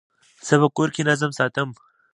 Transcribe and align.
زه 0.47 0.55
په 0.61 0.67
کور 0.75 0.89
کي 0.95 1.01
نظم 1.09 1.31
ساتم. 1.39 1.69